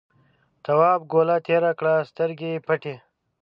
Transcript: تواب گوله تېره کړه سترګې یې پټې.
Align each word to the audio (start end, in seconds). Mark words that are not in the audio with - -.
تواب 0.63 1.01
گوله 1.11 1.37
تېره 1.47 1.71
کړه 1.79 1.93
سترګې 2.09 2.47
یې 2.55 2.63
پټې. 2.67 2.95